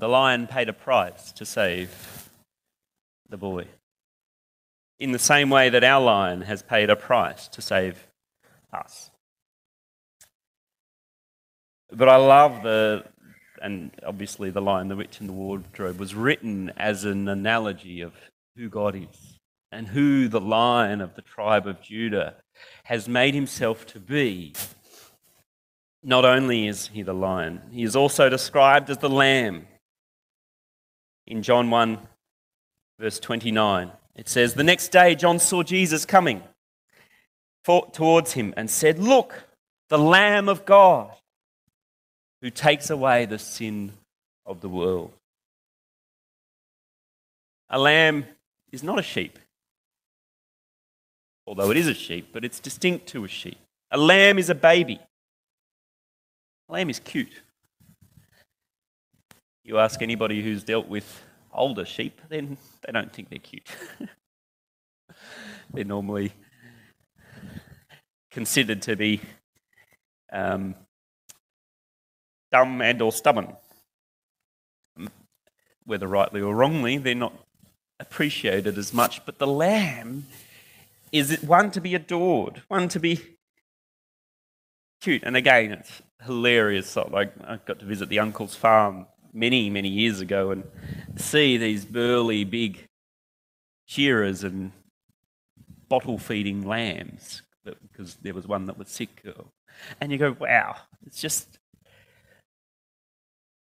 [0.00, 2.30] The lion paid a price to save
[3.28, 3.66] the boy.
[4.98, 8.06] In the same way that our lion has paid a price to save
[8.72, 9.10] us.
[11.92, 13.04] But I love the,
[13.60, 18.14] and obviously the lion, the witch, and the wardrobe was written as an analogy of
[18.56, 19.38] who God is
[19.70, 22.36] and who the lion of the tribe of Judah
[22.84, 24.54] has made himself to be
[26.02, 29.66] not only is he the lion, he is also described as the lamb.
[31.30, 31.96] In John 1,
[32.98, 36.42] verse 29, it says, The next day John saw Jesus coming
[37.64, 39.44] towards him and said, Look,
[39.90, 41.12] the Lamb of God
[42.42, 43.92] who takes away the sin
[44.44, 45.12] of the world.
[47.68, 48.24] A lamb
[48.72, 49.38] is not a sheep,
[51.46, 53.58] although it is a sheep, but it's distinct to a sheep.
[53.92, 54.98] A lamb is a baby.
[56.68, 57.40] A lamb is cute.
[59.64, 63.68] You ask anybody who's dealt with older sheep, then they don't think they're cute.
[65.72, 66.32] they're normally
[68.30, 69.20] considered to be
[70.32, 70.74] um,
[72.50, 73.56] dumb and or stubborn.
[75.84, 77.34] Whether rightly or wrongly, they're not
[77.98, 79.24] appreciated as much.
[79.26, 80.26] But the lamb
[81.12, 83.20] is one to be adored, one to be
[85.00, 85.22] cute.
[85.24, 86.96] And again, it's hilarious.
[86.96, 90.64] Like I got to visit the uncle's farm many, many years ago and
[91.16, 92.86] see these burly, big
[93.86, 94.72] shearers and
[95.88, 99.22] bottle feeding lambs because there was one that was sick.
[100.00, 100.76] And you go, wow,
[101.06, 101.58] it's just.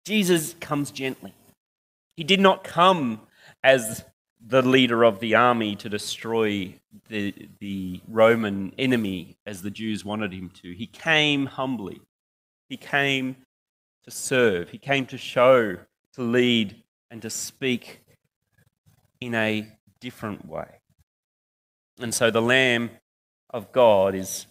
[0.04, 1.34] Jesus comes gently.
[2.16, 3.20] He did not come
[3.62, 4.04] as
[4.44, 6.74] the leader of the army to destroy
[7.08, 10.72] the, the Roman enemy as the Jews wanted him to.
[10.72, 12.00] He came humbly.
[12.68, 13.36] He came
[14.08, 14.70] to serve.
[14.70, 15.76] He came to show,
[16.14, 18.00] to lead, and to speak
[19.20, 19.68] in a
[20.00, 20.66] different way.
[22.00, 22.90] And so the Lamb
[23.50, 24.46] of God is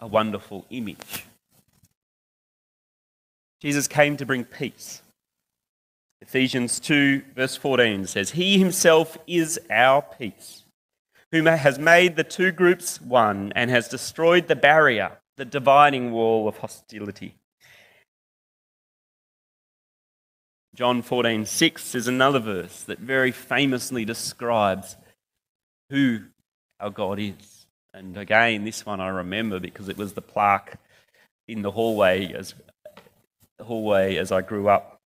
[0.00, 1.24] a wonderful image.
[3.62, 5.00] Jesus came to bring peace.
[6.20, 10.64] Ephesians 2, verse 14 says, He himself is our peace,
[11.32, 16.46] who has made the two groups one and has destroyed the barrier, the dividing wall
[16.46, 17.34] of hostility.
[20.74, 24.98] John 14, 6 is another verse that very famously describes
[25.88, 26.24] who
[26.78, 27.64] our God is.
[27.94, 30.78] And again, this one I remember because it was the plaque
[31.48, 32.54] in the hallway as
[33.56, 35.00] the hallway as I grew up.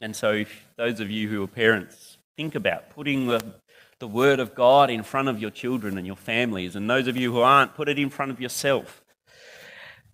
[0.00, 3.54] And so, if those of you who are parents, think about putting the,
[3.98, 6.76] the Word of God in front of your children and your families.
[6.76, 9.02] And those of you who aren't, put it in front of yourself.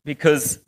[0.05, 0.59] Because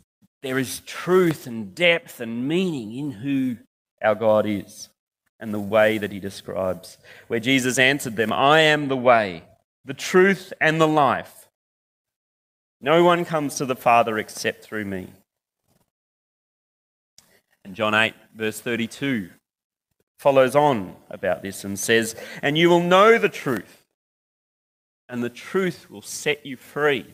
[0.42, 3.56] there is truth and depth and meaning in who
[4.02, 4.88] our God is
[5.38, 6.98] and the way that He describes.
[7.28, 9.44] Where Jesus answered them, I am the way,
[9.84, 11.48] the truth, and the life.
[12.80, 15.08] No one comes to the Father except through me.
[17.64, 19.30] And John 8, verse 32,
[20.22, 23.84] follows on about this and says, And you will know the truth,
[25.08, 27.06] and the truth will set you free.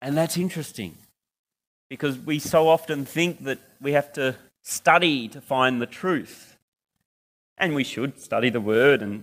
[0.00, 0.96] And that's interesting
[1.90, 6.56] because we so often think that we have to study to find the truth.
[7.58, 9.22] And we should study the word, and,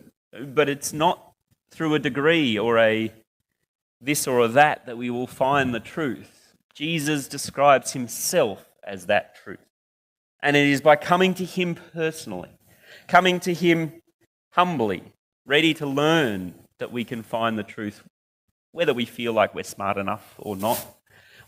[0.53, 1.33] but it's not
[1.71, 3.11] through a degree or a
[3.99, 6.53] this or a that that we will find the truth.
[6.75, 9.66] Jesus describes himself as that truth.
[10.41, 12.51] And it is by coming to Him personally,
[13.07, 13.93] coming to Him
[14.51, 15.03] humbly,
[15.45, 18.03] ready to learn that we can find the truth,
[18.71, 20.85] whether we feel like we're smart enough or not,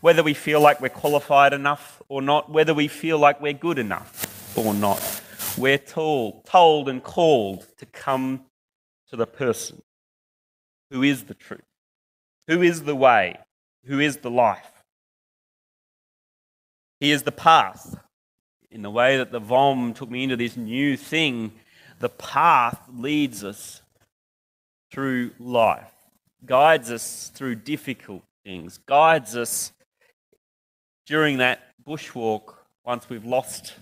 [0.00, 3.78] whether we feel like we're qualified enough or not, whether we feel like we're good
[3.78, 5.22] enough or not.
[5.56, 8.44] We're told, told and called to come
[9.10, 9.82] to the person
[10.90, 11.60] who is the truth,
[12.48, 13.38] who is the way,
[13.86, 14.84] who is the life.
[16.98, 17.96] He is the path
[18.70, 21.52] in the way that the VOM took me into this new thing,
[21.98, 23.82] the path leads us
[24.90, 25.92] through life,
[26.44, 29.72] guides us through difficult things, guides us
[31.06, 32.54] during that bushwalk
[32.84, 33.74] once we've lost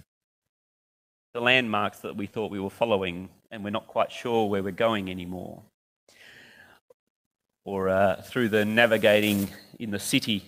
[1.34, 4.70] the landmarks that we thought we were following and we're not quite sure where we're
[4.72, 5.62] going anymore.
[7.64, 10.44] Or uh, through the navigating in the city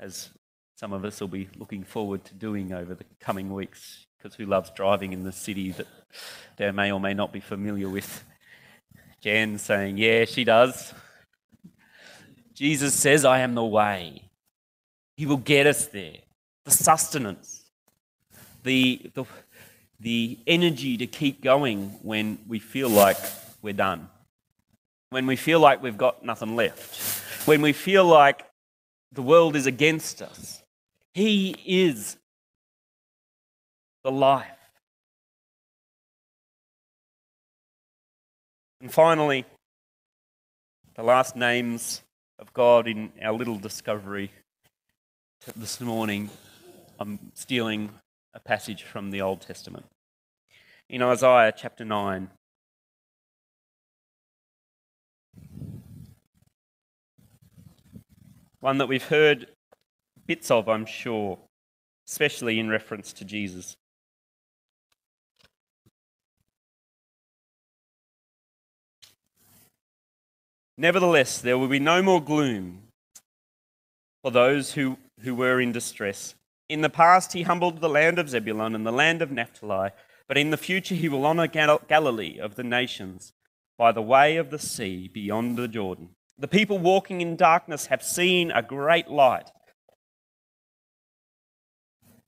[0.00, 0.30] as
[0.76, 4.44] some of us will be looking forward to doing over the coming weeks because who
[4.44, 5.86] loves driving in the city that
[6.58, 8.24] they may or may not be familiar with?
[9.22, 10.92] Jan saying, Yeah, she does.
[12.52, 14.22] Jesus says, I am the way.
[15.16, 16.18] He will get us there.
[16.66, 17.64] The sustenance,
[18.62, 19.24] the, the,
[19.98, 23.18] the energy to keep going when we feel like
[23.62, 24.08] we're done,
[25.10, 28.44] when we feel like we've got nothing left, when we feel like
[29.12, 30.62] the world is against us.
[31.16, 32.18] He is
[34.04, 34.44] the life.
[38.82, 39.46] And finally,
[40.94, 42.02] the last names
[42.38, 44.30] of God in our little discovery
[45.56, 46.28] this morning,
[47.00, 47.88] I'm stealing
[48.34, 49.86] a passage from the Old Testament.
[50.90, 52.28] In Isaiah chapter 9,
[58.60, 59.46] one that we've heard
[60.26, 61.38] bits of, I'm sure,
[62.08, 63.76] especially in reference to Jesus.
[70.78, 72.82] Nevertheless, there will be no more gloom
[74.22, 76.34] for those who, who were in distress.
[76.68, 79.90] In the past, he humbled the land of Zebulun and the land of Naphtali,
[80.28, 83.32] but in the future, he will honor Gal- Galilee of the nations
[83.78, 86.10] by the way of the sea beyond the Jordan.
[86.38, 89.50] The people walking in darkness have seen a great light.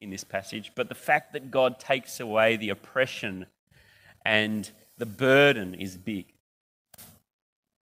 [0.00, 3.46] in this passage, but the fact that God takes away the oppression
[4.24, 6.26] and the burden is big.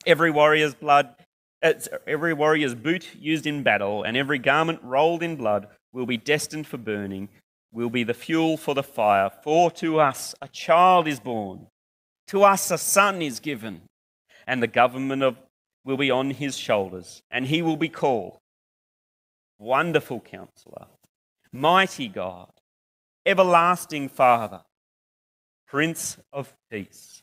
[0.06, 1.14] Every warrior's blood,
[1.62, 6.66] every warrior's boot used in battle, and every garment rolled in blood will be destined
[6.66, 7.28] for burning,
[7.72, 9.30] will be the fuel for the fire.
[9.42, 11.66] For to us a child is born,
[12.28, 13.82] to us a son is given,
[14.46, 15.36] and the government of
[15.84, 18.38] will be on his shoulders, and he will be called
[19.58, 20.86] Wonderful Counselor,
[21.52, 22.52] Mighty God,
[23.24, 24.62] Everlasting Father,
[25.66, 27.22] Prince of Peace.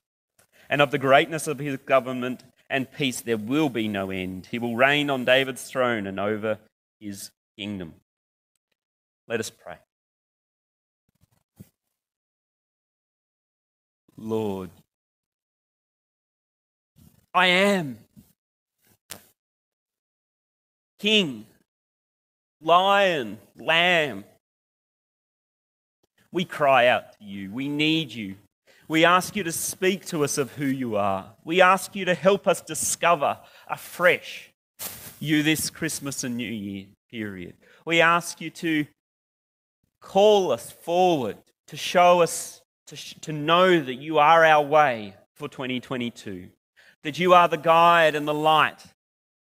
[0.69, 4.47] And of the greatness of his government and peace there will be no end.
[4.49, 6.59] He will reign on David's throne and over
[6.99, 7.93] his kingdom.
[9.27, 9.77] Let us pray.
[14.17, 14.69] Lord,
[17.33, 17.99] I am
[20.99, 21.45] King,
[22.65, 24.25] Lion, Lamb.
[26.31, 27.51] We cry out to you.
[27.51, 28.35] We need you.
[28.87, 31.31] We ask you to speak to us of who you are.
[31.43, 33.37] We ask you to help us discover
[33.67, 34.51] afresh
[35.19, 37.53] you this Christmas and New Year period.
[37.85, 38.87] We ask you to
[40.01, 41.37] call us forward,
[41.67, 46.47] to show us, to, sh- to know that you are our way for 2022,
[47.03, 48.83] that you are the guide and the light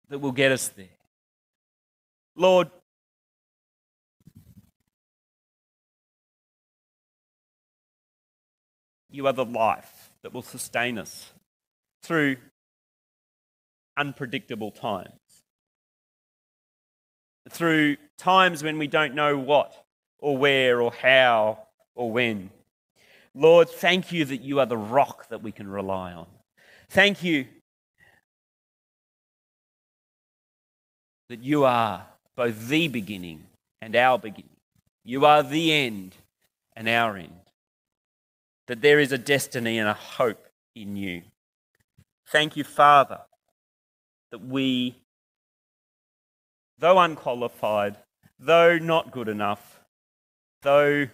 [0.08, 0.88] that will get us there.
[2.36, 2.70] Lord,
[9.14, 11.30] You are the life that will sustain us
[12.02, 12.36] through
[13.96, 15.12] unpredictable times.
[17.48, 19.72] Through times when we don't know what
[20.18, 21.60] or where or how
[21.94, 22.50] or when.
[23.36, 26.26] Lord, thank you that you are the rock that we can rely on.
[26.88, 27.46] Thank you
[31.28, 32.04] that you are
[32.34, 33.44] both the beginning
[33.80, 34.56] and our beginning.
[35.04, 36.16] You are the end
[36.74, 37.43] and our end
[38.66, 41.22] that there is a destiny and a hope in you.
[42.28, 43.20] Thank you, Father,
[44.30, 44.96] that we,
[46.78, 47.98] though unqualified,
[48.38, 49.80] though not good enough,
[50.62, 51.08] though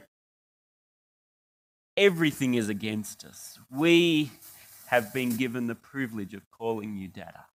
[1.96, 4.30] everything is against us, we
[4.86, 7.46] have been given the privilege of calling you Dada.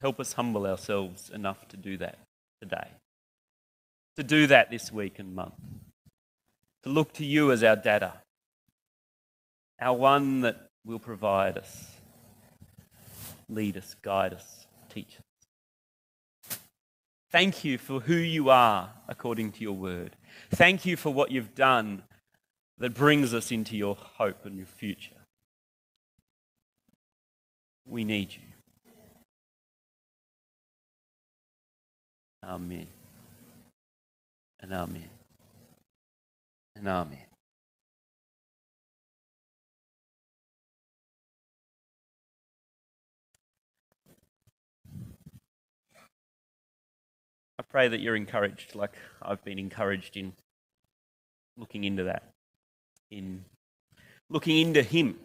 [0.00, 2.18] Help us humble ourselves enough to do that
[2.60, 2.88] today,
[4.16, 5.54] to do that this week and month
[6.82, 8.22] to look to you as our dada,
[9.80, 11.92] our one that will provide us,
[13.48, 16.56] lead us, guide us, teach us.
[17.30, 20.16] Thank you for who you are according to your word.
[20.50, 22.02] Thank you for what you've done
[22.78, 25.14] that brings us into your hope and your future.
[27.86, 28.40] We need you.
[32.44, 32.88] Amen.
[34.60, 35.08] And amen
[36.76, 37.18] and amen.
[47.58, 50.32] I pray that you're encouraged, like I've been encouraged in
[51.56, 52.24] looking into that,
[53.10, 53.44] in
[54.28, 55.16] looking into Him.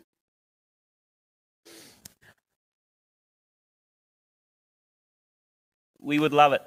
[5.99, 6.61] We would love it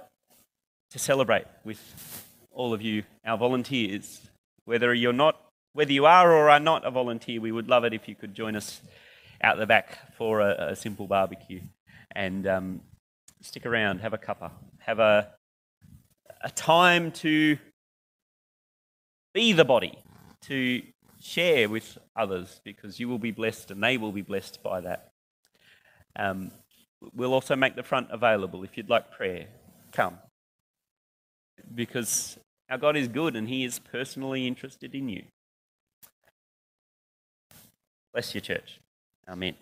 [0.90, 4.29] to celebrate with all of you, our volunteers,
[4.70, 5.34] whether you're not,
[5.72, 8.32] whether you are or are not a volunteer, we would love it if you could
[8.32, 8.80] join us
[9.42, 11.60] out the back for a, a simple barbecue.
[12.14, 12.80] And um,
[13.40, 15.28] stick around, have a cuppa, have a,
[16.44, 17.58] a time to
[19.34, 19.98] be the body,
[20.42, 20.82] to
[21.20, 25.10] share with others because you will be blessed and they will be blessed by that.
[26.14, 26.52] Um,
[27.12, 29.48] we'll also make the front available if you'd like prayer.
[29.90, 30.16] Come.
[31.74, 32.38] Because
[32.70, 35.24] our God is good and He is personally interested in you.
[38.12, 38.80] Bless your church.
[39.28, 39.54] Amen.